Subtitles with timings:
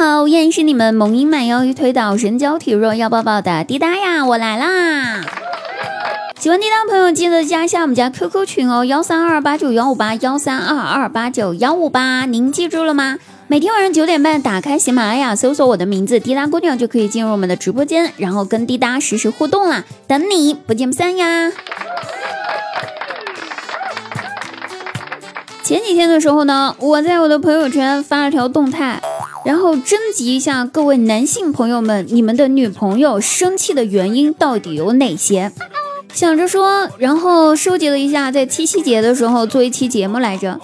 [0.00, 5.20] 好，依然是你们萌音满腰一推倒神交体弱要抱抱的滴答呀，我来啦！
[6.38, 13.18] 喜欢滴答的朋友记得加一下我们家 QQ 群哦，幺三二八九幺五八幺三二二八九幺五八，您记住了吗？
[13.46, 21.52] 每天晚上九点半打开喜马拉雅，搜索我的名字滴答姑娘，就可以进入我们的直播间，然后跟滴答实时互动啦，等你不见不散呀！
[25.62, 28.98] 前几天的时候呢，我在我的朋友圈发了条动态，
[29.44, 35.52] 然后征集一下各位男性朋友们，你们的女朋友生气的原因到底有哪些？
[36.12, 40.60] 想着说，然后收集了一下，在七夕节的时候做一期节目来着。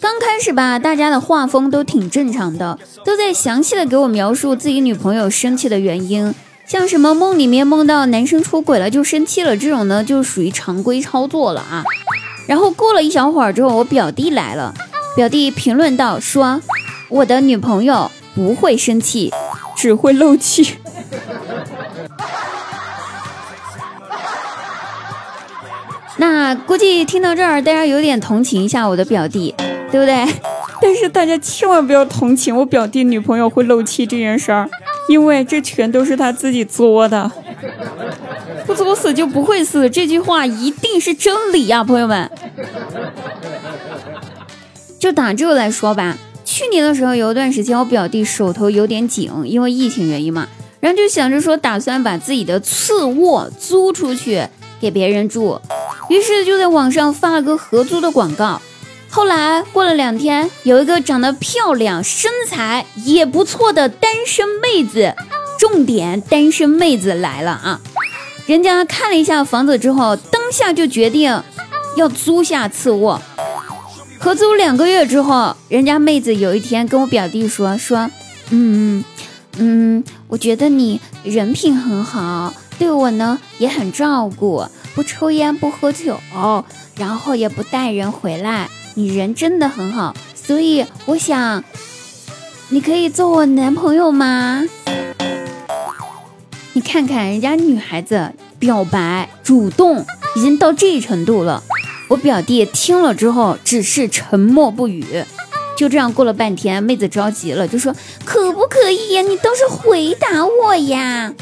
[0.00, 6.34] 刚开始吧，大家的画风都挺正常的，都在详细的给我描述自己女朋友生气的原因，
[6.66, 11.82] 像什么梦里面梦到男生出轨了就生气了这种呢，就属于常规操作了啊。
[12.46, 14.74] 然后过了一小会儿之后，我表弟来了，
[15.16, 16.60] 表弟评论道说
[17.08, 19.32] ：“我的女朋友不会生气，
[19.76, 20.76] 只会漏气。
[26.20, 29.54] ”那估计听到这儿，大家有点同情一下我的表弟，
[29.90, 30.26] 对不对？
[30.82, 34.68] 但是大家千万不要同情我表弟女朋友会漏气这件事儿，
[35.08, 37.30] 因为这全都是他自己作的。
[38.66, 42.30] 不作死就不会死，这句话一定是真理呀，朋友们。
[44.98, 46.18] 就打这个来说吧，
[46.58, 50.48] 去年的时候有一段时间，我表弟手头有点紧，因为疫情原因嘛，
[50.80, 54.42] 然后就想着说，打算把自己的次卧租出去
[54.80, 55.60] 给别人住。
[56.08, 58.60] 于是就在网上发了个合租的广告，
[59.08, 65.14] 后来过了两天，有一个长得漂亮、身材也不错的单身妹子，
[65.60, 67.80] 重点单身妹子来了啊！
[68.46, 71.40] 人家看了一下房子之后，当下就决定
[71.94, 73.22] 要租下次卧。
[74.20, 78.10] 合租两个月之后，人家妹子有一天跟我表弟说说，
[78.50, 79.04] 嗯
[79.58, 84.64] 嗯，我觉得你人品很好，对我呢也很照顾。
[84.94, 86.18] 不抽烟不喝酒，
[86.96, 91.62] 然后也不带人回来，你人真的很好，所以我想，
[92.70, 94.64] 你可以做我男朋友吗？
[96.72, 101.62] 你看看人家女孩子表白主动已经到这程度了，
[102.08, 105.24] 我表弟听了之后只是沉默不语。
[105.76, 109.22] 就这样过了半天，妹子着急了，就说可不可以呀？
[109.22, 111.32] 你倒是回答我呀！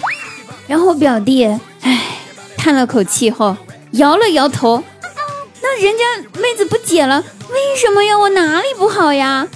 [0.66, 1.46] 然后表弟，
[1.80, 2.02] 唉。
[2.56, 3.56] 叹了口气后，
[3.92, 4.82] 摇了摇头。
[5.62, 8.18] 那人家妹子不解了，为什么呀？
[8.18, 9.46] 我哪里不好呀？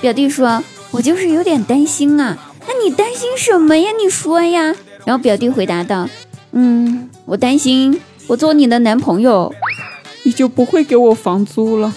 [0.00, 2.36] 表弟说：“我就是有点担心啊。”
[2.66, 3.90] 那你担心什么呀？
[4.02, 4.74] 你说呀。
[5.04, 6.08] 然后表弟回答道
[6.52, 9.54] ：“嗯，我担心我做你的男朋友，
[10.36, 11.92] 就不会给我房租了。”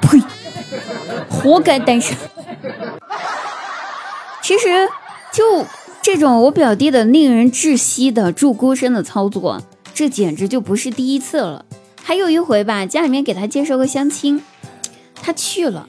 [0.00, 0.20] 呸！
[1.28, 2.16] 活该单身。
[4.42, 4.88] 其实，
[5.32, 5.64] 就
[6.02, 9.62] 这种我表弟的令人窒息的助孤生的操作，
[9.94, 11.64] 这简直就不是第一次了。
[12.02, 14.42] 还有一回吧，家里面给他介绍个相亲，
[15.14, 15.88] 他去了，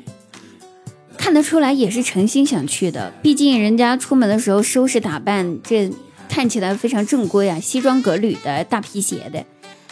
[1.25, 3.12] 看得出来也是诚心想去的。
[3.24, 5.91] 毕竟人家出门的时候收拾打扮，这
[6.30, 9.44] 看起来非常正规啊，西装革履的大皮鞋的。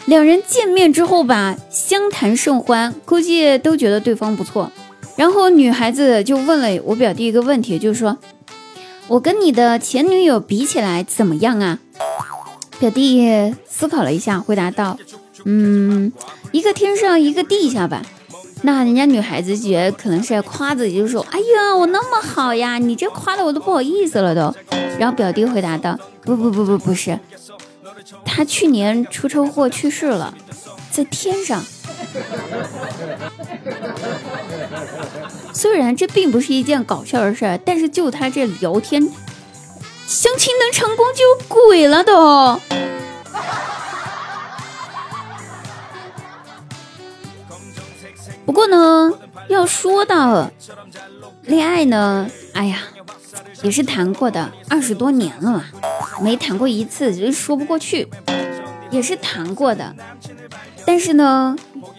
[0.04, 4.70] 两人见面之后吧，相谈甚欢，估计都觉得对方不错。
[5.16, 8.16] 然后女孩子就问了我表弟一个问题，就是说。
[9.08, 11.80] 我跟你的前女友比起来怎么样啊？
[12.78, 14.96] 表弟思考了一下，回答道
[15.44, 16.12] ：“嗯，
[16.52, 18.02] 一个天上一个地下吧。”
[18.66, 24.54] 那人家女孩子觉得可能是夸自己，就说：“哎呀，我那么好呀，你这夸的我都不好意思了都。”
[24.98, 27.20] 然后表弟回答道：“不不不不不是，
[28.24, 30.32] 他去年出车祸去世了，
[30.90, 31.62] 在天上。”
[35.52, 39.02] 虽然这并不是一件搞笑的事儿，但是就他这聊天，
[40.06, 42.58] 相亲能成功就有鬼了都。
[48.44, 49.12] 不过呢，
[49.48, 50.50] 要说到
[51.42, 52.78] 恋爱呢，哎呀，
[53.62, 55.64] 也是谈过的，二十多年了嘛，
[56.22, 58.08] 没谈过一次就说不过去，
[58.90, 59.94] 也是谈过的，
[60.86, 61.56] 但是呢。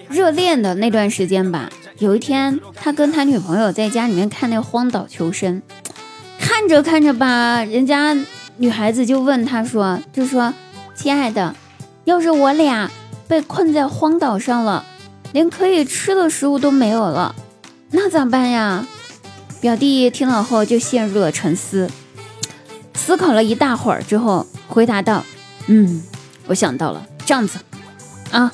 [0.07, 5.63] 热恋的那段时间吧，有一天他跟他女朋友在家里面看那《荒岛求生》，
[6.39, 8.15] 看着看着吧，人家
[8.57, 10.53] 女孩子就问他说：“就说
[10.93, 11.55] 亲爱的，
[12.03, 12.91] 要是我俩
[13.27, 14.85] 被困在荒岛上了，
[15.35, 17.35] 连可以吃的食物都没有了，
[17.91, 18.87] 那咋办呀？”
[19.59, 21.89] 表弟听了后就陷入了沉思，
[22.93, 25.25] 思考了一大会儿之后，回答道
[25.67, 26.01] ：“嗯，
[26.47, 27.59] 我想到了，这样子
[28.31, 28.49] 啊。”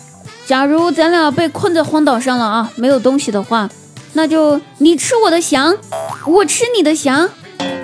[0.48, 3.70] 假如咱俩被困在荒岛上了啊，没有东西的话，
[4.14, 5.78] 那就你吃我的翔，
[6.26, 7.30] 我吃你的翔，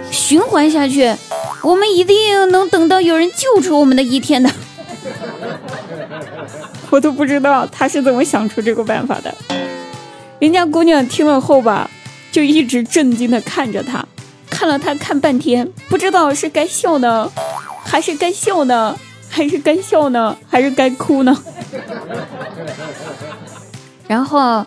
[0.10, 1.16] 循环下去，
[1.62, 4.50] 我们一定能等到有人救出我们的一天的。
[6.90, 9.34] 我都不知道他是怎么想出这个办法的。
[10.40, 11.90] 人家姑娘听了后吧，
[12.32, 14.06] 就一直震惊的看着他，
[14.50, 17.32] 看了他看半天，不知道是该笑呢，
[17.84, 18.98] 还是该笑呢，
[19.30, 21.44] 还是该笑呢，还是该哭呢？
[24.08, 24.66] 然后，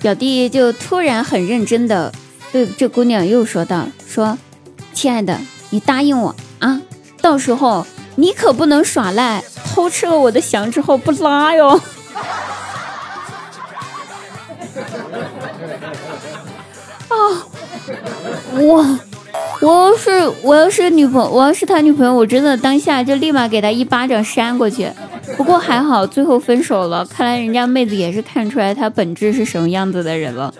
[0.00, 2.12] 表弟就突然很认真的
[2.52, 4.38] 对这姑娘又说道：“说，
[4.92, 5.40] 亲爱的，
[5.70, 6.80] 你答应我啊，
[7.20, 11.80] 到时候你可不能耍赖，偷吃了我的翔之后不拉哟。”
[17.08, 17.14] 啊，
[18.54, 18.98] 我
[19.60, 24.90] 我要是我要是女朋友，我要是他女朋友，我真的当下就立马给他一巴掌扇过去。
[25.36, 27.04] 不过还好，最后分手了。
[27.06, 30.52] 看来人家妹子也是看出来他本质是什么样子的人了。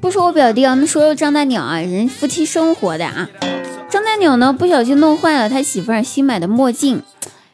[0.00, 3.28] 不说我表弟啊，那说张大鸟啊，人夫妻生活的啊。
[3.88, 7.02] 张大鸟呢，不小心弄坏了他媳妇儿新买的墨镜，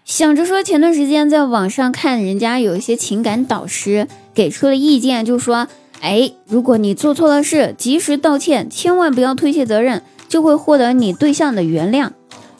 [0.04, 5.68] 想着说前段时间在网上看人家有一些情感导师给出了意见，就说，
[6.00, 10.02] 哎，如果你做错了事，及时道歉，千万不要推卸责任。
[10.28, 12.08] 就会获得你对象的原谅，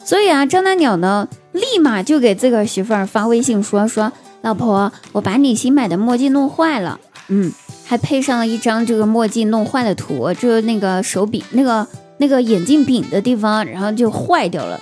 [0.05, 6.99] 所以啊，张大鸟呢，立马就给自个儿媳妇儿发微信说说，老婆，我把你新买的墨镜弄坏了，
[7.29, 7.51] 嗯，
[7.83, 11.87] 还配上了一张这个墨镜弄坏的图，就是那个手柄那个
[12.17, 14.79] 那个眼镜柄的地方，然后就坏掉了。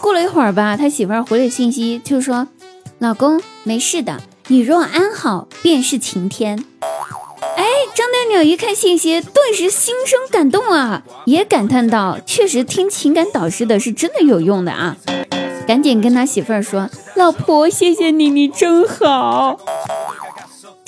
[0.00, 2.46] 过了一会儿吧，他媳妇儿回了信息，就说，
[2.98, 6.64] 老公没事的，你若安好，便是晴天。
[7.56, 14.96] 哎，张大鸟一看信息，顿时心生感动啊，也感叹道：“确实听情感导师的是真的有用的啊！”
[15.66, 19.58] 赶紧跟他媳妇儿说：“老婆，谢谢你，你真好。”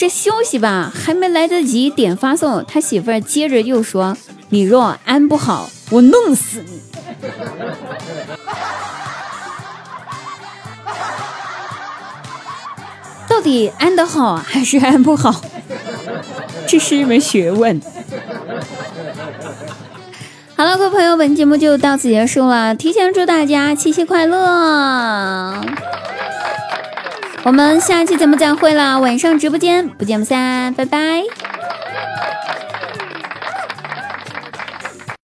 [0.00, 4.16] 这消息吧，还没来得及点发送，他媳妇儿接着又说
[4.48, 6.80] ：“你若安不好，我弄死你。”
[13.28, 15.42] 到底安得好还是安不好？
[16.66, 17.78] 这是一门学问。
[20.56, 22.74] 好了，各位朋友，本节目就到此结束了。
[22.74, 25.60] 提前祝大家七夕快乐！
[27.42, 31.49] 我们下期节目再会啦，晚上直播间不见不散，拜拜。